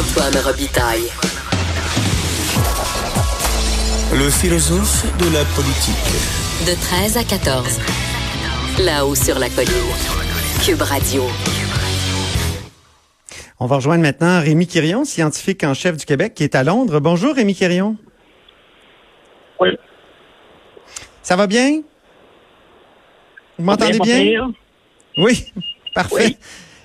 Antoine 0.00 0.36
Robitaille. 0.42 1.10
Le 4.14 4.30
philosophe 4.30 5.04
de 5.18 5.34
la 5.34 5.44
politique. 5.44 5.94
De 6.66 6.74
13 6.80 7.18
à 7.18 7.24
14. 7.24 7.78
Là-haut 8.78 9.14
sur 9.14 9.38
la 9.38 9.50
colline. 9.50 9.70
Cube 10.64 10.80
Radio. 10.80 11.24
On 13.58 13.66
va 13.66 13.76
rejoindre 13.76 14.02
maintenant 14.02 14.40
Rémi 14.40 14.66
Quirion, 14.66 15.04
scientifique 15.04 15.64
en 15.64 15.74
chef 15.74 15.98
du 15.98 16.06
Québec, 16.06 16.32
qui 16.34 16.44
est 16.44 16.54
à 16.54 16.64
Londres. 16.64 16.98
Bonjour, 17.00 17.34
Rémi 17.34 17.54
Quirion. 17.54 17.98
Oui. 19.60 19.68
Ça 21.22 21.36
va 21.36 21.46
bien? 21.46 21.82
Vous 23.58 23.64
m'entendez 23.64 23.98
bien? 23.98 24.50
Oui, 25.18 25.52
parfait. 25.94 26.14
Oui. 26.14 26.36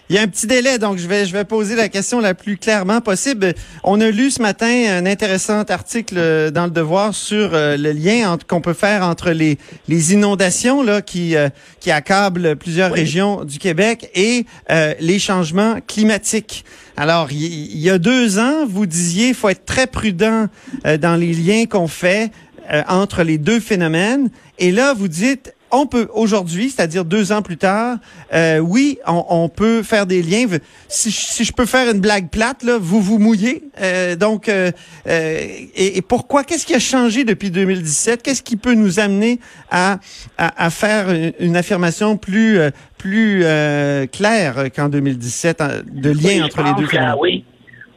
Il 0.10 0.16
y 0.16 0.20
a 0.20 0.22
un 0.22 0.28
petit 0.28 0.46
délai, 0.46 0.78
donc 0.78 1.00
je 1.00 1.08
vais, 1.08 1.26
je 1.26 1.34
vais 1.34 1.46
poser 1.46 1.76
la 1.76 1.90
question 1.90 2.20
la 2.20 2.36
plus 2.36 2.58
clairement 2.58 3.02
possible. 3.02 3.56
On 3.84 4.00
a 4.02 4.12
lu 4.12 4.30
ce 4.30 4.40
matin 4.40 4.68
un 4.68 5.06
intéressant 5.08 5.64
article 5.64 6.16
euh, 6.20 6.52
dans 6.52 6.66
le 6.66 6.70
Devoir 6.70 7.16
sur 7.16 7.56
euh, 7.56 7.76
le 7.76 7.92
lien 7.92 8.38
qu'on 8.48 8.62
peut 8.62 8.74
faire 8.74 9.02
entre 9.02 9.32
les, 9.32 9.58
les 9.88 10.14
inondations 10.14 10.84
là, 10.84 11.02
qui, 11.02 11.36
euh, 11.36 11.50
qui 11.80 11.90
accablent 11.90 12.56
plusieurs 12.56 12.92
régions 12.92 13.46
du 13.46 13.58
Québec 13.58 14.12
et 14.14 14.46
euh, 14.70 14.94
les 15.00 15.18
changements 15.18 15.78
climatiques. 15.88 16.66
Alors, 16.98 17.32
il 17.32 17.78
y, 17.78 17.90
a 17.90 17.98
deux 17.98 18.40
ans, 18.40 18.66
vous 18.70 18.86
disiez 18.86 19.34
faut 19.34 19.50
être 19.50 19.66
très 19.66 19.88
prudent 19.88 20.48
euh, 20.86 20.98
dans 20.98 21.16
les 21.16 21.34
liens 21.34 21.66
qu'on 21.66 21.88
fait 21.88 22.32
euh, 22.72 22.84
entre 22.88 23.24
les 23.24 23.38
deux 23.38 23.60
phénomènes. 23.60 24.30
Et 24.60 24.72
là, 24.72 24.94
vous 24.94 25.10
dites, 25.10 25.54
on 25.72 25.88
peut 25.88 26.08
aujourd'hui, 26.14 26.70
c'est-à-dire 26.70 27.04
deux 27.06 27.32
ans 27.32 27.42
plus 27.42 27.58
tard, 27.58 27.98
euh, 28.34 28.60
oui, 28.60 28.98
on, 29.08 29.26
on 29.30 29.50
peut 29.50 29.84
faire 29.84 30.06
des 30.06 30.22
liens. 30.22 30.46
Si, 30.88 31.10
je- 31.12 31.16
si 31.16 31.44
je 31.44 31.52
peux 31.52 31.66
faire 31.66 31.92
une 31.94 32.00
blague 32.00 32.30
plate, 32.30 32.64
là, 32.64 32.78
vous 32.80 33.02
vous 33.02 33.20
mouillez. 33.20 33.64
Euh, 33.82 34.16
donc, 34.16 34.48
euh, 34.48 34.72
euh, 35.08 35.40
et, 35.76 35.98
et 35.98 36.02
pourquoi? 36.02 36.44
Qu'est-ce 36.44 36.66
qui 36.66 36.76
a 36.76 36.80
changé 36.80 37.24
depuis 37.26 37.52
2017 37.52 38.24
Qu'est-ce 38.24 38.44
qui 38.44 38.56
peut 38.58 38.74
nous 38.74 39.00
amener 39.00 39.40
à, 39.70 40.00
à, 40.38 40.66
à 40.66 40.70
faire 40.70 41.08
une, 41.40 41.56
affirmation 41.58 42.16
plus 42.18 42.60
euh, 42.60 42.70
plus 42.98 43.42
euh, 43.44 44.06
claire 44.08 44.66
qu'en 44.76 44.90
2017 44.90 45.62
euh, 45.62 45.82
de 45.92 46.10
lien 46.12 46.20
Oui, 46.24 46.42
entre 46.44 46.64
les 46.64 46.74
deux 46.76 46.88
phénomènes 46.88 47.16
oui, 47.20 47.44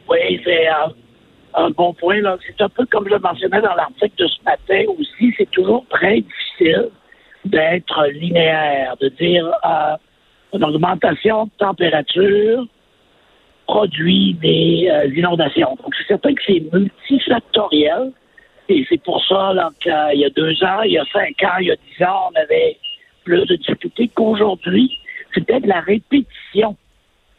oui 0.09 0.41
c'est 0.43 0.67
un 1.55 1.69
bon 1.71 1.93
point. 1.93 2.15
C'est 2.45 2.63
un 2.63 2.69
peu 2.69 2.85
comme 2.91 3.05
je 3.07 3.13
le 3.13 3.19
mentionnais 3.19 3.61
dans 3.61 3.73
l'article 3.75 4.13
de 4.17 4.27
ce 4.27 4.43
matin 4.45 4.83
aussi. 4.99 5.33
C'est 5.37 5.49
toujours 5.51 5.85
très 5.89 6.21
difficile 6.21 6.89
d'être 7.45 8.05
linéaire, 8.13 8.95
de 8.99 9.09
dire 9.09 9.45
euh, 9.65 9.95
une 10.53 10.63
augmentation 10.63 11.45
de 11.45 11.51
température 11.57 12.65
produit 13.67 14.33
des 14.33 14.89
euh, 14.91 15.07
inondations. 15.15 15.77
Donc, 15.81 15.93
c'est 15.97 16.07
certain 16.07 16.33
que 16.33 16.41
c'est 16.45 16.63
multifactoriel. 16.73 18.11
Et 18.67 18.85
c'est 18.87 19.01
pour 19.01 19.23
ça 19.25 19.53
qu'il 19.79 20.19
y 20.19 20.25
a 20.25 20.29
deux 20.29 20.63
ans, 20.63 20.81
il 20.83 20.91
y 20.91 20.97
a 20.99 21.05
cinq 21.11 21.43
ans, 21.43 21.57
il 21.59 21.67
y 21.67 21.71
a 21.71 21.75
dix 21.75 22.03
ans, 22.03 22.29
on 22.31 22.39
avait 22.39 22.77
plus 23.23 23.45
de 23.45 23.55
difficultés 23.55 24.09
qu'aujourd'hui. 24.13 24.95
C'est 25.33 25.45
peut-être 25.45 25.65
la 25.65 25.79
répétition 25.79 26.75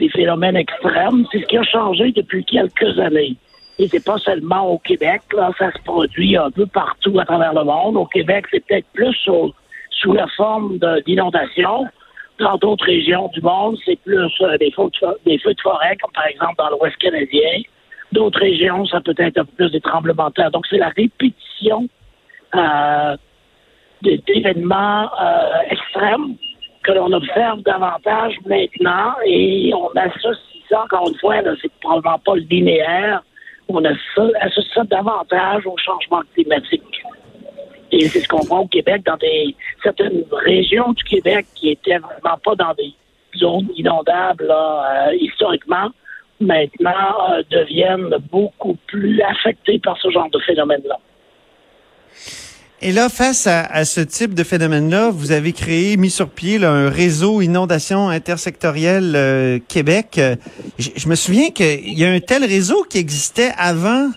des 0.01 0.09
phénomènes 0.09 0.57
extrêmes. 0.57 1.27
C'est 1.31 1.41
ce 1.41 1.47
qui 1.47 1.57
a 1.57 1.63
changé 1.63 2.11
depuis 2.13 2.45
quelques 2.45 2.99
années. 2.99 3.37
Et 3.79 3.89
c'est 3.89 4.05
pas 4.05 4.19
seulement 4.19 4.73
au 4.73 4.79
Québec, 4.79 5.23
là, 5.37 5.51
ça 5.59 5.73
se 5.73 5.83
produit 5.85 6.37
un 6.37 6.51
peu 6.51 6.67
partout 6.67 7.19
à 7.19 7.25
travers 7.25 7.55
le 7.55 7.65
monde. 7.65 7.97
Au 7.97 8.07
Québec, 8.07 8.47
c'est 8.51 8.65
peut-être 8.67 8.87
plus 8.93 9.17
au- 9.29 9.55
sous 10.01 10.13
la 10.13 10.27
forme 10.37 10.79
d'inondations. 11.07 11.87
Dans 12.39 12.57
d'autres 12.57 12.87
régions 12.87 13.29
du 13.35 13.43
monde, 13.43 13.77
c'est 13.85 14.01
plus 14.01 14.31
euh, 14.41 14.57
des, 14.59 14.71
feux 14.71 14.85
de, 15.03 15.19
des 15.27 15.39
feux 15.39 15.53
de 15.53 15.61
forêt, 15.61 15.97
comme 16.01 16.13
par 16.13 16.27
exemple 16.27 16.55
dans 16.57 16.71
l'Ouest 16.71 16.97
canadien. 16.97 17.63
D'autres 18.13 18.41
régions, 18.41 18.87
ça 18.87 19.01
peut 19.01 19.15
être 19.19 19.45
plus 19.57 19.71
des 19.71 19.81
tremblements 19.81 20.29
de 20.29 20.35
terre. 20.35 20.51
Donc, 20.51 20.67
c'est 20.69 20.79
la 20.79 20.89
répétition 20.89 21.87
euh, 22.55 23.17
d'événements 24.03 25.11
euh, 25.21 25.71
extrêmes 25.71 26.37
que 26.83 26.93
l'on 26.93 27.13
observe 27.13 27.61
davantage 27.61 28.35
maintenant 28.47 29.15
et 29.27 29.73
on 29.75 29.91
associe 29.97 30.51
ça, 30.71 30.85
encore 30.85 31.09
une 31.09 31.19
fois, 31.19 31.35
c'est 31.61 31.71
probablement 31.81 32.19
pas 32.21 32.37
linéaire, 32.37 33.23
on 33.69 33.83
asso- 33.85 34.33
associe 34.41 34.73
ça 34.75 34.85
davantage 34.85 35.67
au 35.67 35.77
changement 35.77 36.23
climatique. 36.35 37.03
Et 37.93 38.09
c'est 38.09 38.21
ce 38.21 38.29
qu'on 38.29 38.45
voit 38.47 38.61
au 38.61 38.67
Québec, 38.67 39.03
dans 39.05 39.17
des 39.17 39.55
certaines 39.83 40.25
régions 40.33 40.93
du 40.93 41.03
Québec 41.05 41.47
qui 41.55 41.71
étaient 41.71 41.99
vraiment 41.99 42.39
pas 42.45 42.55
dans 42.55 42.75
des 42.75 42.93
zones 43.37 43.69
inondables 43.77 44.47
là, 44.47 45.09
euh, 45.09 45.17
historiquement, 45.17 45.91
maintenant 46.41 47.31
euh, 47.31 47.43
deviennent 47.51 48.17
beaucoup 48.31 48.77
plus 48.87 49.21
affectées 49.23 49.79
par 49.79 49.97
ce 50.01 50.11
genre 50.11 50.31
de 50.31 50.39
phénomène-là. 50.41 50.99
Et 52.83 52.93
là, 52.93 53.11
face 53.11 53.47
à, 53.47 53.85
ce 53.85 54.01
type 54.01 54.33
de 54.33 54.43
phénomène-là, 54.43 55.11
vous 55.11 55.33
avez 55.33 55.53
créé, 55.53 55.99
mis 55.99 56.09
sur 56.09 56.31
pied 56.31 56.57
là, 56.57 56.71
un 56.71 56.89
réseau 56.89 57.43
inondation 57.43 58.09
intersectorielle 58.09 59.13
euh, 59.15 59.59
Québec. 59.69 60.19
Je, 60.79 60.89
je 60.97 61.09
me 61.09 61.15
souviens 61.15 61.51
qu'il 61.51 61.99
y 61.99 62.07
a 62.07 62.11
un 62.11 62.21
tel 62.21 62.43
réseau 62.43 62.85
qui 62.89 62.97
existait 62.97 63.53
avant 63.59 64.09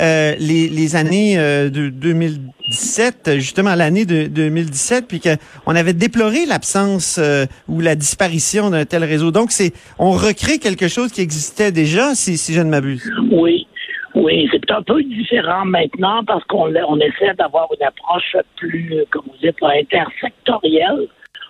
euh, 0.00 0.34
les, 0.38 0.68
les 0.68 0.96
années 0.96 1.38
euh, 1.38 1.68
de 1.70 1.88
2017, 1.88 3.36
justement 3.38 3.74
l'année 3.74 4.04
de 4.06 4.26
2017, 4.26 5.06
puis 5.08 5.20
qu'on 5.20 5.74
avait 5.74 5.92
déploré 5.92 6.46
l'absence 6.46 7.18
euh, 7.18 7.44
ou 7.68 7.80
la 7.80 7.94
disparition 7.94 8.70
d'un 8.70 8.84
tel 8.84 9.04
réseau. 9.04 9.30
Donc, 9.30 9.50
c'est 9.50 9.72
on 9.98 10.12
recrée 10.12 10.58
quelque 10.58 10.88
chose 10.88 11.12
qui 11.12 11.20
existait 11.20 11.72
déjà, 11.72 12.14
si, 12.14 12.36
si 12.36 12.52
je 12.54 12.60
ne 12.60 12.70
m'abuse. 12.70 13.10
Oui, 13.30 13.66
oui, 14.14 14.48
c'est 14.52 14.70
un 14.70 14.82
peu 14.82 15.02
différent 15.02 15.64
maintenant 15.64 16.24
parce 16.24 16.44
qu'on 16.44 16.72
on 16.74 16.96
essaie 16.98 17.34
d'avoir 17.38 17.68
une 17.78 17.86
approche 17.86 18.36
plus, 18.56 18.94
comme 19.10 19.22
vous 19.26 19.38
dites, 19.46 19.56
intersectorielle, 19.62 21.06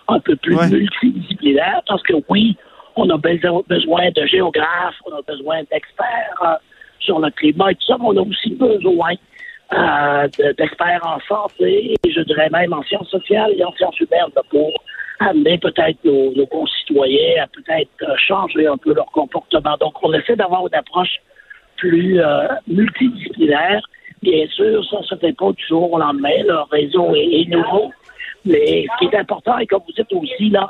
un 0.07 0.19
peu 0.19 0.35
plus 0.35 0.55
Ouais. 0.55 0.69
multidisciplinaire, 0.69 1.81
parce 1.87 2.03
que 2.03 2.13
oui, 2.29 2.55
on 2.95 3.09
a 3.09 3.17
beso- 3.17 3.65
besoin 3.67 4.09
de 4.15 4.25
géographes, 4.25 4.95
on 5.09 5.15
a 5.17 5.21
besoin 5.27 5.59
d'experts 5.71 6.59
sur 7.01 7.19
le 7.19 7.29
climat 7.31 7.71
et 7.71 7.75
tout 7.75 7.85
ça, 7.87 7.97
on 7.99 8.15
a 8.15 8.21
aussi 8.21 8.51
besoin 8.51 9.13
euh, 9.73 10.27
de- 10.37 10.51
d'experts 10.57 11.01
en 11.05 11.19
santé 11.27 11.93
et 12.03 12.11
je 12.11 12.21
dirais 12.21 12.49
même 12.51 12.73
en 12.73 12.83
sciences 12.83 13.09
sociales 13.09 13.53
et 13.57 13.63
en 13.63 13.71
sciences 13.73 13.99
humaines 13.99 14.31
pour 14.49 14.71
amener 15.19 15.57
peut-être 15.57 15.97
nos, 16.03 16.33
nos 16.35 16.45
concitoyens 16.47 17.43
à 17.43 17.47
peut-être 17.47 17.89
euh, 18.03 18.15
changer 18.17 18.67
un 18.67 18.77
peu 18.77 18.93
leur 18.93 19.05
comportement. 19.11 19.75
Donc, 19.79 19.93
on 20.03 20.11
essaie 20.13 20.35
d'avoir 20.35 20.65
une 20.67 20.75
approche 20.75 21.15
plus 21.77 22.19
euh, 22.19 22.47
multidisciplinaire. 22.67 23.81
Bien 24.21 24.45
sûr, 24.47 24.83
ça 24.89 24.97
ne 24.99 25.03
se 25.03 25.15
fait 25.15 25.33
pas 25.33 25.51
du 25.51 25.65
jour 25.65 25.93
au 25.93 25.99
lendemain. 25.99 26.43
Le 26.45 26.59
réseau 26.69 27.15
est, 27.15 27.41
est 27.41 27.49
nouveau. 27.49 27.91
Mais 28.45 28.85
ce 28.91 28.97
qui 28.99 29.05
est 29.05 29.17
important, 29.17 29.57
et 29.59 29.67
comme 29.67 29.81
vous 29.87 29.93
dites 29.93 30.11
aussi, 30.13 30.49
là, 30.49 30.67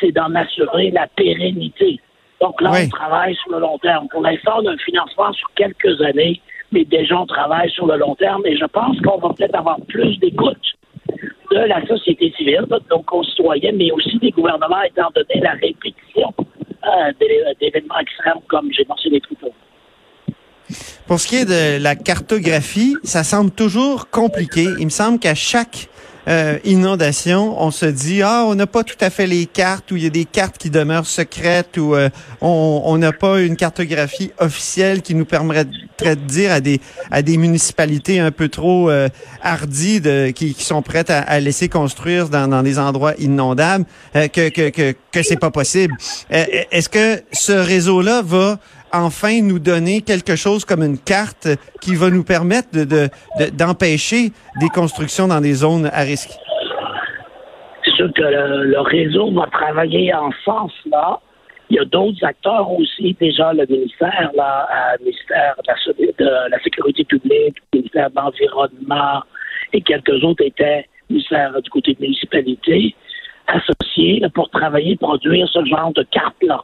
c'est 0.00 0.12
d'en 0.12 0.34
assurer 0.34 0.90
la 0.90 1.06
pérennité. 1.06 2.00
Donc 2.42 2.60
là, 2.60 2.70
Oui. 2.72 2.80
on 2.86 2.88
travaille 2.88 3.34
sur 3.36 3.52
le 3.52 3.60
long 3.60 3.78
terme. 3.78 4.06
Pour 4.10 4.20
l'instant, 4.22 4.54
on 4.62 4.66
a 4.66 4.72
un 4.72 4.76
financement 4.78 5.32
sur 5.32 5.48
quelques 5.54 6.00
années, 6.02 6.40
mais 6.72 6.84
déjà, 6.84 7.14
on 7.20 7.26
travaille 7.26 7.70
sur 7.70 7.86
le 7.86 7.96
long 7.96 8.14
terme. 8.16 8.42
Et 8.46 8.56
je 8.56 8.64
pense 8.66 9.00
qu'on 9.00 9.18
va 9.18 9.32
peut-être 9.34 9.54
avoir 9.54 9.78
plus 9.88 10.18
d'écoute 10.18 10.64
de 11.52 11.58
la 11.74 11.80
société 11.86 12.32
civile, 12.36 12.64
de 12.68 12.80
nos 12.90 13.02
concitoyens, 13.02 13.72
mais 13.74 13.90
aussi 13.92 14.18
des 14.18 14.30
gouvernements, 14.32 14.82
étant 14.82 15.10
donné 15.14 15.40
la 15.40 15.52
répétition 15.52 16.32
euh, 16.84 17.12
d'é- 17.20 17.44
d'événements 17.60 17.98
extrêmes, 18.00 18.40
comme 18.48 18.68
j'ai 18.72 18.84
mentionné 18.88 19.20
plus 19.20 19.36
tôt. 19.36 19.52
Pour 21.06 21.20
ce 21.20 21.28
qui 21.28 21.36
est 21.36 21.44
de 21.44 21.82
la 21.82 21.94
cartographie, 21.94 22.96
ça 23.04 23.22
semble 23.22 23.50
toujours 23.50 24.08
compliqué. 24.10 24.64
Il 24.80 24.86
me 24.86 24.90
semble 24.90 25.18
qu'à 25.18 25.34
chaque 25.34 25.88
euh, 26.28 26.58
inondation, 26.64 27.60
on 27.60 27.70
se 27.70 27.86
dit 27.86 28.22
ah 28.22 28.44
on 28.46 28.54
n'a 28.54 28.66
pas 28.66 28.84
tout 28.84 28.96
à 29.00 29.10
fait 29.10 29.26
les 29.26 29.46
cartes 29.46 29.90
ou 29.90 29.96
il 29.96 30.04
y 30.04 30.06
a 30.06 30.10
des 30.10 30.24
cartes 30.24 30.58
qui 30.58 30.70
demeurent 30.70 31.06
secrètes 31.06 31.76
ou 31.76 31.94
euh, 31.94 32.08
on 32.40 32.96
n'a 32.98 33.12
pas 33.12 33.40
une 33.40 33.56
cartographie 33.56 34.30
officielle 34.38 35.02
qui 35.02 35.14
nous 35.14 35.24
permettrait 35.24 36.16
de 36.16 36.26
dire 36.26 36.52
à 36.52 36.60
des 36.60 36.80
à 37.10 37.22
des 37.22 37.36
municipalités 37.36 38.18
un 38.18 38.30
peu 38.30 38.48
trop 38.48 38.90
euh, 38.90 39.08
hardies 39.42 40.00
de, 40.00 40.30
qui, 40.30 40.54
sont 40.54 40.82
prêtes 40.82 41.10
à, 41.10 41.40
laisser 41.40 41.68
construire 41.68 42.28
dans, 42.28 42.48
dans 42.48 42.62
des 42.62 42.78
endroits 42.78 43.14
inondables 43.18 43.84
euh, 44.16 44.28
que 44.28 44.48
que 44.48 44.70
que 44.70 44.94
que 45.10 45.22
c'est 45.22 45.38
pas 45.38 45.50
possible. 45.50 45.94
Euh, 46.32 46.44
Est-ce 46.70 46.88
que 46.88 47.22
ce 47.32 47.52
réseau 47.52 48.02
là 48.02 48.22
va 48.24 48.58
enfin 48.92 49.40
nous 49.42 49.58
donner 49.58 50.02
quelque 50.02 50.36
chose 50.36 50.64
comme 50.64 50.82
une 50.82 50.98
carte 50.98 51.48
qui 51.80 51.94
va 51.94 52.10
nous 52.10 52.24
permettre 52.24 52.68
de, 52.72 52.84
de- 52.84 53.08
de- 53.38 53.50
d'empêcher 53.56 54.32
des 54.60 54.68
constructions 54.68 55.28
dans 55.28 55.40
des 55.40 55.54
zones 55.54 55.90
à 55.92 56.00
risque? 56.02 56.30
C'est 57.84 57.92
sûr 57.92 58.12
que 58.14 58.22
le, 58.22 58.80
réseau 58.80 59.32
va 59.32 59.46
travailler 59.50 60.14
en 60.14 60.30
ce 60.30 60.42
sens-là. 60.44 61.20
Il 61.70 61.76
y 61.76 61.78
a 61.78 61.84
d'autres 61.84 62.22
acteurs 62.24 62.70
aussi, 62.70 63.16
déjà 63.18 63.52
le 63.52 63.66
ministère, 63.66 64.30
là, 64.36 64.68
euh, 64.70 64.96
le 64.98 65.04
ministère 65.06 65.54
de 66.18 66.50
la, 66.50 66.58
Sécurité 66.62 67.04
publique, 67.04 67.56
le 67.72 67.78
ministère 67.78 68.10
de 68.10 68.16
l'Environnement 68.16 69.22
et 69.72 69.80
quelques 69.80 70.22
autres 70.22 70.44
étaient 70.44 70.86
ministère 71.08 71.60
du 71.60 71.70
côté 71.70 71.94
de 71.94 72.00
municipalité, 72.00 72.94
associés 73.46 74.20
là, 74.20 74.28
pour 74.30 74.50
travailler, 74.50 74.96
produire 74.96 75.48
ce 75.48 75.64
genre 75.64 75.92
de 75.94 76.02
carte-là. 76.10 76.60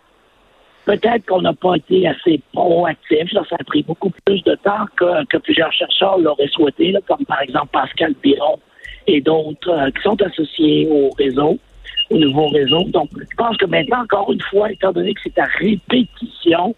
Peut-être 0.88 1.26
qu'on 1.26 1.43
n'a 1.43 1.52
pas 1.52 1.76
été 1.76 2.08
assez 2.08 2.40
proactif. 2.55 3.31
Ça 3.35 3.56
a 3.61 3.64
pris 3.64 3.82
beaucoup 3.82 4.11
plus 4.25 4.43
de 4.44 4.55
temps 4.55 4.87
que, 4.96 5.37
plusieurs 5.37 5.70
chercheurs 5.70 6.17
l'auraient 6.17 6.49
souhaité, 6.49 6.94
comme 7.06 7.26
par 7.26 7.43
exemple 7.43 7.69
Pascal 7.75 8.14
Biron 8.23 8.58
et 9.06 9.20
d'autres 9.20 9.69
euh, 9.69 9.90
qui 9.90 10.02
sont 10.02 10.23
associés 10.23 10.88
au 10.90 11.11
réseau, 11.19 11.58
au 12.08 12.17
nouveau 12.17 12.49
réseau. 12.49 12.85
Donc, 12.85 13.11
je 13.19 13.37
pense 13.37 13.58
que 13.58 13.67
maintenant, 13.67 14.00
encore 14.00 14.32
une 14.32 14.40
fois, 14.40 14.73
étant 14.73 14.93
donné 14.93 15.12
que 15.12 15.20
c'est 15.25 15.38
à 15.38 15.44
répétition, 15.58 16.75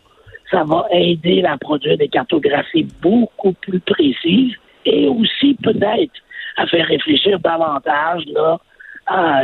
ça 0.51 0.65
va 0.65 0.87
aider 0.91 1.45
à 1.45 1.57
produire 1.57 1.97
des 1.97 2.09
cartographies 2.09 2.89
beaucoup 3.01 3.53
plus 3.53 3.79
précises 3.79 4.55
et 4.87 5.07
aussi 5.07 5.57
peut-être 5.63 6.15
à 6.57 6.67
faire 6.67 6.89
réfléchir 6.89 7.39
davantage 7.39 8.25
là, 8.35 8.59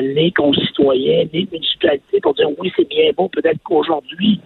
les 0.01 0.31
concitoyens, 0.33 1.25
les 1.33 1.49
municipalités 1.51 2.21
pour 2.21 2.35
dire 2.35 2.49
oui, 2.59 2.73
c'est 2.77 2.89
bien 2.89 3.11
beau, 3.17 3.29
peut-être 3.29 3.59
qu'aujourd'hui, 3.65 4.41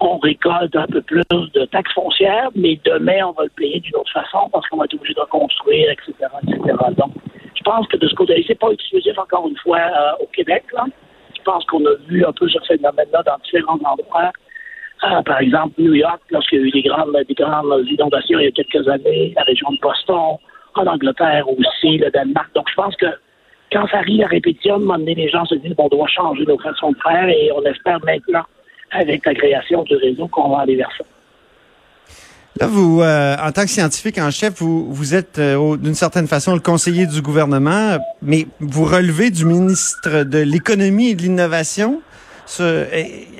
on 0.00 0.18
récolte 0.18 0.74
un 0.76 0.86
peu 0.86 1.02
plus 1.02 1.22
de 1.30 1.64
taxes 1.66 1.92
foncières, 1.92 2.50
mais 2.54 2.78
demain, 2.84 3.26
on 3.26 3.32
va 3.32 3.44
le 3.44 3.50
payer 3.50 3.80
d'une 3.80 3.96
autre 3.96 4.12
façon 4.12 4.48
parce 4.52 4.66
qu'on 4.68 4.78
va 4.78 4.84
être 4.84 4.94
obligé 4.94 5.14
de 5.14 5.20
reconstruire, 5.20 5.90
etc., 5.90 6.12
etc. 6.42 6.76
Donc, 6.96 7.12
je 7.54 7.62
pense 7.62 7.86
que 7.88 7.96
de 7.96 8.08
ce 8.08 8.14
côté-là, 8.14 8.40
c'est 8.46 8.58
pas 8.58 8.70
exclusif, 8.70 9.18
encore 9.18 9.46
une 9.48 9.56
fois, 9.58 9.78
euh, 9.78 10.22
au 10.24 10.26
Québec. 10.26 10.64
Là. 10.72 10.86
Je 11.36 11.42
pense 11.42 11.64
qu'on 11.66 11.84
a 11.84 11.94
vu 12.08 12.24
un 12.24 12.32
peu 12.32 12.48
ce 12.48 12.58
phénomène-là 12.66 13.22
dans 13.24 13.36
différents 13.44 13.78
endroits. 13.84 14.32
Euh, 15.04 15.22
par 15.22 15.40
exemple, 15.40 15.74
New 15.78 15.94
York, 15.94 16.20
lorsqu'il 16.30 16.60
y 16.60 16.62
a 16.62 16.64
eu 16.66 16.70
des 16.70 16.82
grandes, 16.82 17.16
des 17.28 17.34
grandes 17.34 17.86
inondations 17.86 18.38
il 18.38 18.44
y 18.44 18.48
a 18.48 18.50
quelques 18.50 18.88
années, 18.88 19.32
la 19.36 19.42
région 19.42 19.70
de 19.72 19.78
Boston, 19.80 20.36
en 20.74 20.86
Angleterre 20.86 21.46
aussi, 21.48 21.98
le 21.98 22.10
Danemark. 22.10 22.54
Donc, 22.54 22.68
je 22.70 22.74
pense 22.74 22.96
que 22.96 23.06
quand 23.72 23.86
ça 23.88 23.98
arrive 23.98 24.22
à 24.22 24.26
répétition, 24.26 24.74
à 24.74 24.76
un 24.76 24.80
moment 24.80 24.98
donné, 24.98 25.14
les 25.14 25.28
gens 25.28 25.44
se 25.44 25.54
disent 25.56 25.74
bon, 25.76 25.88
on 25.90 25.96
doit 25.96 26.08
changer 26.08 26.44
nos 26.46 26.58
façons 26.58 26.92
de 26.92 26.96
faire 27.02 27.28
et 27.28 27.50
on 27.56 27.62
espère 27.64 27.98
maintenant, 28.04 28.44
avec 28.90 29.24
la 29.24 29.34
création 29.34 29.82
du 29.84 29.94
réseau, 29.96 30.26
qu'on 30.28 30.50
va 30.50 30.60
aller 30.62 30.76
vers 30.76 30.90
ça. 30.98 31.04
Là, 32.60 32.66
vous, 32.66 33.00
euh, 33.00 33.36
en 33.42 33.52
tant 33.52 33.62
que 33.62 33.70
scientifique 33.70 34.18
en 34.18 34.30
chef, 34.30 34.54
vous, 34.58 34.92
vous 34.92 35.14
êtes 35.14 35.38
euh, 35.38 35.76
d'une 35.76 35.94
certaine 35.94 36.26
façon 36.26 36.52
le 36.54 36.60
conseiller 36.60 37.06
du 37.06 37.22
gouvernement, 37.22 37.96
mais 38.22 38.46
vous 38.58 38.84
relevez 38.84 39.30
du 39.30 39.44
ministre 39.44 40.24
de 40.24 40.38
l'économie 40.38 41.10
et 41.10 41.14
de 41.14 41.22
l'innovation. 41.22 42.02
Ce- 42.46 42.86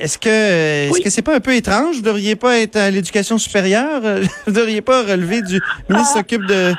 Est-ce 0.01 0.17
que 0.17 0.29
est-ce 0.29 0.93
Oui. 0.93 1.03
que 1.03 1.11
c'est 1.11 1.23
pas 1.23 1.35
un 1.35 1.41
peu 1.41 1.53
étrange? 1.55 1.97
Vous 1.97 2.03
devriez 2.03 2.37
pas 2.37 2.59
être 2.61 2.77
à 2.77 2.91
l'éducation 2.91 3.37
supérieure? 3.39 4.01
Vous 4.47 4.53
devriez 4.53 4.81
pas 4.83 5.03
relever 5.03 5.43
du 5.43 5.61
ministre 5.89 6.13
qui 6.13 6.19
s'occupe 6.19 6.47
de, 6.47 6.73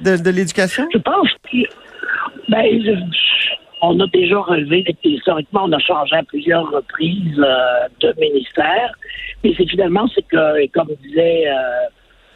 de, 0.00 0.16
de 0.18 0.30
l'éducation? 0.30 0.86
Je 0.92 0.98
pense 0.98 1.28
que 1.50 1.56
ben, 2.48 3.10
on 3.82 4.00
a 4.00 4.06
déjà 4.06 4.38
relevé, 4.38 4.84
historiquement, 5.04 5.64
on 5.64 5.72
a 5.72 5.78
changé 5.78 6.16
à 6.16 6.22
plusieurs 6.22 6.70
reprises 6.70 7.38
euh, 7.38 7.88
de 8.00 8.14
ministère, 8.18 8.92
mais 9.44 9.52
c'est 9.56 9.68
finalement, 9.68 10.06
c'est 10.14 10.26
que, 10.26 10.58
et 10.60 10.68
comme 10.68 10.88
disait 11.02 11.48
euh, 11.48 11.54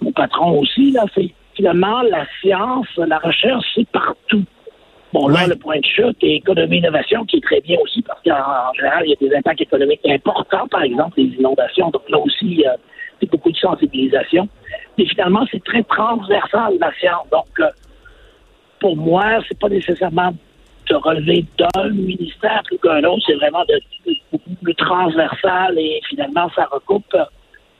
mon 0.02 0.12
patron 0.12 0.58
aussi, 0.58 0.92
là, 0.92 1.04
c'est 1.14 1.30
finalement 1.54 2.02
la 2.02 2.26
science, 2.40 2.86
la 2.96 3.18
recherche, 3.18 3.66
c'est 3.74 3.88
partout. 3.88 4.44
Bon, 5.12 5.26
là, 5.26 5.40
Ouais. 5.42 5.48
le 5.48 5.56
point 5.56 5.78
de 5.80 5.84
chute 5.84 6.18
est 6.22 6.36
économie-innovation, 6.36 7.24
qui 7.24 7.38
est 7.38 7.44
très 7.44 7.60
bien 7.60 7.76
aussi, 7.82 8.00
parce 8.02 8.20
qu'en 8.22 8.70
en 8.70 8.72
général, 8.74 9.02
il 9.06 9.10
y 9.10 9.12
a 9.12 9.28
des 9.28 9.36
impacts 9.36 9.60
économiques 9.60 10.06
importants, 10.08 10.68
par 10.68 10.82
exemple, 10.82 11.14
les 11.16 11.34
inondations. 11.36 11.90
Donc 11.90 12.08
là 12.08 12.18
aussi, 12.18 12.64
euh, 12.66 12.76
c'est 13.18 13.28
beaucoup 13.30 13.50
de 13.50 13.56
sensibilisation. 13.56 14.48
Mais 14.96 15.06
finalement, 15.06 15.44
c'est 15.50 15.62
très 15.64 15.82
transversal, 15.82 16.74
la 16.80 16.92
science. 17.00 17.26
Donc, 17.32 17.48
euh, 17.58 17.68
pour 18.80 18.96
moi, 18.96 19.24
c'est 19.48 19.58
pas 19.58 19.68
nécessairement 19.68 20.32
de 20.88 20.94
relever 20.96 21.44
d'un 21.58 21.90
ministère 21.90 22.62
plus 22.64 22.78
qu'un 22.78 23.04
autre, 23.04 23.22
c'est 23.26 23.34
vraiment 23.34 23.64
de, 23.68 23.80
beaucoup 24.32 24.50
plus 24.62 24.74
transversal 24.74 25.78
et 25.78 26.00
finalement, 26.08 26.50
ça 26.56 26.66
recoupe 26.70 27.14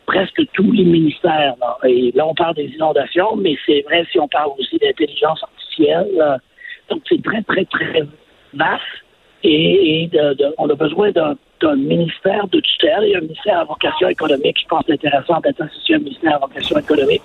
presque 0.06 0.43
tous 0.52 0.70
les 0.73 0.85
ministères. 0.85 1.55
Et 1.85 2.12
là, 2.14 2.26
on 2.26 2.35
parle 2.35 2.55
des 2.55 2.67
inondations, 2.67 3.37
mais 3.37 3.56
c'est 3.67 3.82
vrai 3.82 4.05
si 4.12 4.19
on 4.20 4.29
parle 4.29 4.50
aussi 4.58 4.79
d'intelligence 4.79 5.43
artificielle. 5.43 6.08
euh, 6.20 6.37
donc, 6.88 7.02
c'est 7.08 7.23
très, 7.23 7.43
très, 7.43 7.64
très 7.64 8.02
vaste. 8.55 8.82
Et, 9.43 10.08
de- 10.12 10.55
on 10.58 10.69
a 10.69 10.75
besoin 10.75 11.11
d'un 11.12 11.76
ministère 11.76 12.47
de 12.49 12.61
tutelle 12.61 13.05
et 13.05 13.17
un 13.17 13.20
ministère 13.20 13.61
à 13.61 13.64
vocation 13.64 14.08
économique. 14.08 14.58
Je 14.62 14.69
pense 14.69 14.85
intéressant 14.91 15.41
d'être 15.41 15.62
associé 15.62 15.94
à 15.94 15.99
un 15.99 16.00
ministère 16.02 16.35
à 16.35 16.38
vocation 16.38 16.79
économique, 16.79 17.23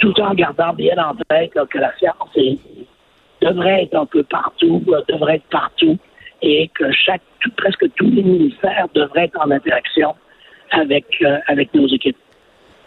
tout 0.00 0.18
en 0.20 0.34
gardant 0.34 0.72
bien 0.72 0.96
en 0.98 1.14
tête 1.28 1.52
que 1.70 1.78
la 1.78 1.92
science 1.98 2.28
est- 2.36 2.58
devrait 3.44 3.84
être 3.84 3.96
un 3.96 4.06
peu 4.06 4.22
partout, 4.22 4.82
euh, 4.88 5.00
devrait 5.08 5.36
être 5.36 5.48
partout, 5.50 5.98
et 6.42 6.70
que 6.74 6.90
chaque, 6.92 7.22
presque 7.56 7.86
tous 7.96 8.10
les 8.10 8.22
ministères 8.22 8.88
devraient 8.94 9.24
être 9.24 9.40
en 9.40 9.50
interaction 9.50 10.14
avec, 10.70 11.04
euh, 11.22 11.38
avec 11.46 11.72
nos 11.74 11.86
équipes. 11.88 12.16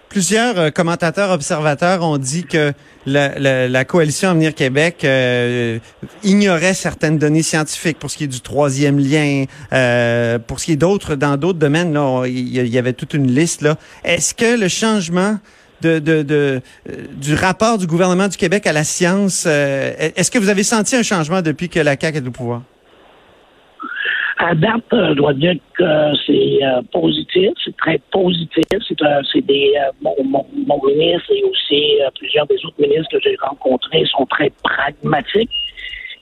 Plusieurs 0.10 0.58
euh, 0.58 0.70
commentateurs 0.70 1.32
observateurs 1.32 2.02
ont 2.02 2.18
dit 2.18 2.46
que 2.46 2.72
la, 3.06 3.86
coalition 3.86 4.30
Avenir 4.30 4.56
Québec 4.56 5.06
ignorait 6.24 6.74
certaines 6.74 7.18
données 7.18 7.42
scientifiques 7.42 8.00
pour 8.00 8.10
ce 8.10 8.18
qui 8.18 8.24
est 8.26 8.28
du 8.28 8.42
troisième 8.42 9.00
lien, 9.00 9.46
pour 10.48 10.60
ce 10.60 10.66
qui 10.66 10.74
est 10.74 10.78
d'autres 10.78 11.16
dans 11.16 11.38
d'autres 11.38 11.60
domaines. 11.60 11.94
Là, 11.94 12.26
il 12.26 12.68
y 12.68 12.78
avait 12.78 12.94
toute 12.94 13.14
une 13.14 13.28
liste. 13.28 13.62
là. 13.62 13.76
Est-ce 14.04 14.34
que 14.34 14.60
le 14.60 14.68
changement 14.68 15.38
euh, 15.86 16.60
du 17.14 17.34
rapport 17.36 17.78
du 17.78 17.88
gouvernement 17.88 18.28
du 18.28 18.38
Québec 18.38 18.66
à 18.68 18.74
la 18.74 18.84
science, 18.84 19.46
euh, 19.48 19.92
est-ce 20.16 20.32
que 20.32 20.40
vous 20.40 20.50
avez 20.50 20.64
senti 20.64 20.96
un 20.96 21.04
changement 21.04 21.42
depuis 21.42 21.70
que 21.70 21.80
la 21.80 21.96
CAQ 22.00 22.18
est 22.18 22.28
au 22.28 22.32
pouvoir? 22.32 22.62
À 24.40 24.54
date, 24.54 24.84
euh, 24.94 25.10
je 25.10 25.14
dois 25.14 25.34
dire 25.34 25.56
que 25.78 25.84
c'est 26.26 26.60
positif, 26.92 27.52
c'est 27.64 27.76
très 27.78 28.00
positif. 28.12 28.64
C'est 29.32 29.46
des 29.46 29.74
mon, 30.02 30.16
mon, 30.24 30.82
ministre 30.86 31.32
et 31.32 31.44
aussi 31.44 31.98
plusieurs 32.18 32.46
des 32.48 32.64
autres 32.66 32.80
ministres 32.80 33.10
que 33.12 33.20
j'ai 33.24 33.36
rencontrés 33.42 34.06
sont 34.06 34.26
très 34.26 34.52
pragmatiques. 34.64 35.50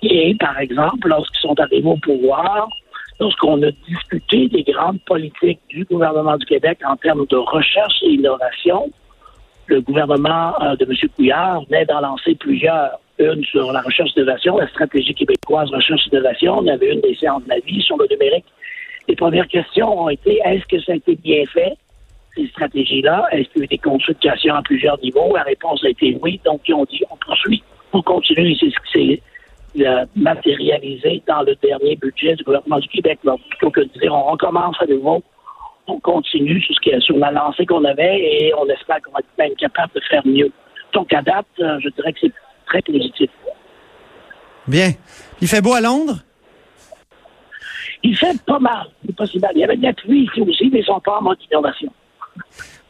Et 0.01 0.35
par 0.39 0.57
exemple, 0.59 1.07
lorsqu'ils 1.07 1.41
sont 1.41 1.59
arrivés 1.59 1.87
au 1.87 1.97
pouvoir, 1.97 2.69
lorsqu'on 3.19 3.61
a 3.63 3.71
discuté 3.87 4.47
des 4.47 4.63
grandes 4.63 4.99
politiques 5.05 5.59
du 5.69 5.85
gouvernement 5.85 6.37
du 6.37 6.45
Québec 6.45 6.79
en 6.85 6.95
termes 6.97 7.25
de 7.27 7.37
recherche 7.37 7.95
et 8.03 8.11
innovation, 8.11 8.91
le 9.67 9.81
gouvernement 9.81 10.53
euh, 10.61 10.75
de 10.75 10.85
M. 10.85 11.09
Couillard 11.15 11.63
venait 11.65 11.85
d'en 11.85 12.01
lancer 12.01 12.35
plusieurs. 12.35 12.99
Une 13.17 13.45
sur 13.45 13.71
la 13.71 13.79
recherche 13.79 14.13
d'innovation, 14.13 14.57
la 14.57 14.67
stratégie 14.67 15.13
québécoise 15.13 15.69
recherche 15.69 16.03
d'innovation. 16.09 16.57
On 16.57 16.67
avait 16.67 16.91
une 16.91 16.99
des 16.99 17.15
séances 17.15 17.43
de 17.45 17.49
la 17.49 17.59
vie 17.59 17.81
sur 17.81 17.95
le 17.97 18.07
numérique. 18.11 18.43
Les 19.07 19.15
premières 19.15 19.47
questions 19.47 20.01
ont 20.03 20.09
été 20.09 20.41
est-ce 20.43 20.65
que 20.65 20.81
ça 20.81 20.91
a 20.91 20.95
été 20.95 21.15
bien 21.15 21.45
fait, 21.45 21.77
ces 22.35 22.47
stratégies-là? 22.47 23.27
Est-ce 23.31 23.49
qu'il 23.49 23.59
y 23.59 23.61
a 23.61 23.63
eu 23.63 23.67
des 23.67 23.77
consultations 23.77 24.55
à 24.55 24.61
plusieurs 24.63 24.99
niveaux? 24.99 25.33
La 25.33 25.43
réponse 25.43 25.81
a 25.85 25.89
été 25.89 26.17
oui. 26.21 26.41
Donc, 26.43 26.61
ils 26.67 26.73
ont 26.73 26.83
dit 26.83 27.03
on 27.09 27.15
poursuit, 27.15 27.63
on 27.93 28.01
continue. 28.01 28.53
C'est 28.55 28.71
ce 28.71 28.91
qui 28.91 29.21
s'est 29.77 29.87
euh, 29.87 30.05
matérialisé 30.15 31.23
dans 31.25 31.43
le 31.43 31.55
dernier 31.55 31.95
budget 31.95 32.35
du 32.35 32.43
gouvernement 32.43 32.79
du 32.79 32.87
Québec. 32.89 33.19
Donc, 33.23 33.39
plutôt 33.49 33.71
que 33.71 33.81
de 33.81 33.99
dire 33.99 34.13
on 34.13 34.23
recommence 34.31 34.75
à 34.81 34.87
nouveau, 34.87 35.23
on 35.87 35.99
continue 35.99 36.61
sur, 36.61 36.75
ce 36.75 36.79
qui 36.81 36.89
est- 36.89 36.99
sur 37.01 37.17
la 37.17 37.31
lancée 37.31 37.65
qu'on 37.65 37.83
avait 37.85 38.19
et 38.19 38.53
on 38.55 38.67
espère 38.67 39.01
qu'on 39.01 39.11
va 39.11 39.19
être 39.19 39.37
même 39.37 39.55
capable 39.55 39.93
de 39.93 40.01
faire 40.09 40.25
mieux. 40.25 40.51
Donc, 40.93 41.13
à 41.13 41.21
date, 41.21 41.45
euh, 41.59 41.79
je 41.83 41.89
dirais 41.89 42.13
que 42.13 42.19
c'est 42.21 42.31
très 42.65 42.81
positif. 42.81 43.29
Bien. 44.67 44.91
Il 45.41 45.47
fait 45.47 45.61
beau 45.61 45.73
à 45.73 45.81
Londres? 45.81 46.19
Il 48.03 48.15
fait 48.15 48.39
pas 48.45 48.59
mal, 48.59 48.87
c'est 49.05 49.15
pas 49.15 49.25
si 49.25 49.39
mal. 49.39 49.51
Il 49.55 49.61
y 49.61 49.63
avait 49.63 49.77
de 49.77 49.83
la 49.83 49.93
pluie 49.93 50.25
ici 50.25 50.41
aussi, 50.41 50.69
mais 50.71 50.79
ils 50.79 50.85
sont 50.85 50.99
pas 50.99 51.17
en 51.17 51.23
mode 51.23 51.37
innovation. 51.49 51.91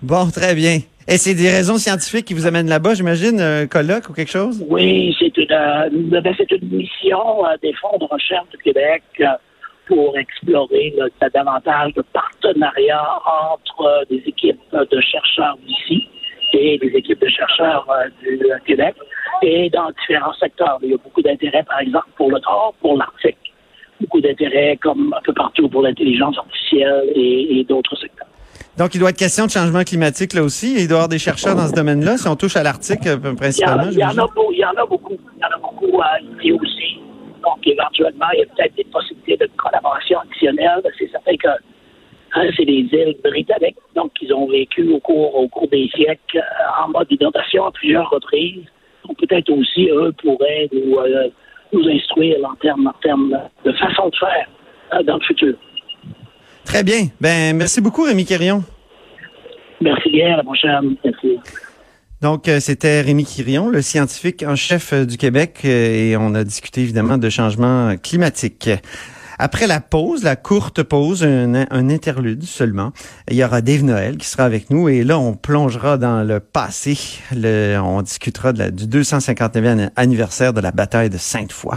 Bon, 0.02 0.30
très 0.30 0.54
bien. 0.56 0.80
Et 1.08 1.18
c'est 1.18 1.36
des 1.36 1.50
raisons 1.50 1.78
scientifiques 1.78 2.26
qui 2.26 2.34
vous 2.34 2.48
amènent 2.48 2.68
là-bas, 2.68 2.96
j'imagine, 2.96 3.40
un 3.40 3.68
colloque 3.68 4.10
ou 4.10 4.14
quelque 4.14 4.32
chose? 4.32 4.66
Oui, 4.68 5.16
c'est 5.20 5.38
une, 5.38 5.52
euh, 5.52 5.90
ben, 6.22 6.36
une 6.52 6.78
mission 6.78 7.46
euh, 7.46 7.56
des 7.62 7.74
fonds 7.74 7.98
de 8.00 8.06
recherche 8.06 8.50
du 8.50 8.58
Québec 8.58 9.04
euh, 9.22 9.26
pour 9.88 10.18
explorer 10.18 10.94
là, 10.98 11.06
davantage 11.34 11.94
de 11.94 12.02
partenariats 12.14 13.08
entre 13.52 13.82
euh, 13.86 14.06
des 14.10 14.24
équipes 14.26 14.60
euh, 14.74 14.86
de 14.92 15.00
chercheurs 15.02 15.58
d'ici 15.66 16.08
et 16.54 16.78
des 16.78 16.88
équipes 16.88 17.20
de 17.22 17.28
chercheurs 17.30 17.86
euh, 17.90 18.10
du 18.22 18.40
euh, 18.52 18.58
Québec 18.66 18.96
et 19.42 19.70
dans 19.70 19.90
différents 20.00 20.34
secteurs. 20.34 20.78
Il 20.82 20.92
y 20.92 20.94
a 20.94 20.98
beaucoup 20.98 21.22
d'intérêt, 21.22 21.64
par 21.64 21.80
exemple, 21.80 22.08
pour 22.18 22.30
le 22.32 22.40
Nord, 22.40 22.74
pour 22.82 22.98
l'Arctique. 22.98 23.38
Beaucoup 24.02 24.22
d'intérêt, 24.22 24.78
comme 24.82 25.14
un 25.18 25.22
peu 25.24 25.34
partout, 25.34 25.70
pour 25.70 25.82
l'intelligence 25.82 26.38
artificielle 26.38 27.06
et, 27.16 27.60
et 27.60 27.64
d'autres 27.64 27.96
secteurs. 27.98 28.28
Donc, 28.78 28.94
il 28.94 29.00
doit 29.00 29.10
être 29.12 29.18
question 29.18 29.46
de 29.46 29.52
changement 29.52 29.84
climatique 29.84 30.34
là 30.34 30.44
aussi. 30.44 30.76
Il 30.78 30.88
doit 30.88 30.96
y 30.96 31.00
avoir 31.00 31.08
des 31.08 31.18
chercheurs 31.20 31.56
dans 31.56 31.68
ce 31.68 31.74
domaine-là, 31.74 32.18
si 32.18 32.28
on 32.28 32.36
touche 32.36 32.58
à 32.58 32.64
l'Arctique 32.64 33.08
euh, 33.08 33.18
Il 33.22 33.26
y, 33.26 33.32
en, 33.32 33.36
principalement. 33.36 33.84
il 33.90 33.98
y 33.98 34.04
en 34.04 34.08
a 34.08 34.12
j'imagine. 34.12 34.34
beau- 34.36 34.52
il 34.52 34.58
y 34.60 34.66
en 34.66 34.72
a 34.72 34.86
beaucoup. 34.86 35.14
Il 35.38 35.42
y 35.42 35.46
en 35.46 35.48
a 35.48 35.58
beaucoup 35.60 36.02
à 36.02 36.20
ici 36.20 36.52
aussi. 36.52 37.00
Donc, 37.46 37.66
éventuellement, 37.66 38.26
il 38.34 38.40
y 38.40 38.44
a 38.44 38.46
peut-être 38.48 38.76
des 38.76 38.84
possibilités 38.86 39.38
de 39.38 39.50
collaboration 39.56 40.20
additionnelle. 40.20 40.82
C'est 40.98 41.10
certain 41.12 41.38
que 41.38 41.48
hein, 42.34 42.50
c'est 42.58 42.66
des 42.66 42.88
îles 42.92 43.16
britanniques, 43.24 43.78
donc 43.96 44.12
ils 44.22 44.34
ont 44.34 44.48
vécu 44.48 44.90
au 44.90 45.00
cours, 45.00 45.36
au 45.36 45.48
cours 45.48 45.68
des 45.70 45.88
siècles 45.96 46.38
euh, 46.38 46.84
en 46.84 46.90
mode 46.90 47.08
inondation 47.12 47.66
à 47.66 47.72
plusieurs 47.72 48.10
reprises. 48.10 48.66
Donc, 49.08 49.18
peut-être 49.20 49.52
aussi, 49.52 49.90
eux 49.90 50.12
pourraient 50.22 50.68
nous, 50.74 50.98
euh, 50.98 51.30
nous 51.72 51.88
instruire 51.88 52.38
en 52.44 52.56
termes, 52.56 52.88
en 52.88 53.00
termes 53.02 53.38
de 53.64 53.72
façon 53.74 54.10
de 54.10 54.16
faire 54.16 54.48
euh, 54.94 55.04
dans 55.04 55.16
le 55.18 55.22
futur. 55.22 55.56
Très 56.66 56.84
bien. 56.84 57.10
Ben, 57.22 57.56
merci 57.56 57.80
beaucoup, 57.80 58.04
Rémi 58.04 58.26
Quirion. 58.26 58.64
Merci 59.82 60.10
bien, 60.10 60.34
à 60.34 60.38
la 60.38 60.44
prochaine. 60.44 60.96
Merci. 61.04 61.40
Donc, 62.26 62.48
euh, 62.48 62.60
c'était 62.60 63.02
Rémi 63.02 63.24
Quirion, 63.24 63.70
le 63.70 63.84
scientifique 63.84 64.44
en 64.48 64.56
chef 64.56 64.94
euh, 64.94 65.06
du 65.06 65.16
Québec, 65.16 65.60
euh, 65.64 66.10
et 66.10 66.18
on 66.18 66.34
a 66.34 66.44
discuté 66.44 66.82
évidemment 66.82 67.20
de 67.20 67.30
changement 67.30 67.96
climatique. 68.02 68.68
Après 69.38 69.68
la 69.68 69.80
pause, 69.80 70.24
la 70.24 70.36
courte 70.36 70.82
pause, 70.82 71.24
un, 71.24 71.54
un 71.70 71.90
interlude 71.92 72.44
seulement, 72.44 72.94
il 73.30 73.36
y 73.36 73.44
aura 73.44 73.62
Dave 73.62 73.84
Noël 73.84 74.18
qui 74.18 74.28
sera 74.28 74.44
avec 74.46 74.72
nous 74.72 74.90
et 74.90 75.04
là, 75.04 75.20
on 75.20 75.34
plongera 75.34 76.00
dans 76.00 76.24
le 76.24 76.40
passé. 76.40 76.98
Le- 77.36 77.78
on 77.84 78.02
discutera 78.02 78.54
du 78.54 78.88
259e 78.88 79.92
anniversaire 79.96 80.52
de 80.54 80.62
la 80.62 80.72
bataille 80.72 81.12
de 81.12 81.18
Sainte-Foy. 81.20 81.74